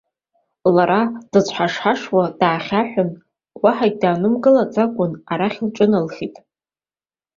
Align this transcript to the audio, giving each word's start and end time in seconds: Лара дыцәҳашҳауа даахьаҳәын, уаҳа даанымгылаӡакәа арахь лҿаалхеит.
Лара 0.75 1.01
дыцәҳашҳауа 1.31 2.23
даахьаҳәын, 2.39 3.09
уаҳа 3.61 3.87
даанымгылаӡакәа 4.01 5.05
арахь 5.31 5.59
лҿаалхеит. 5.67 6.35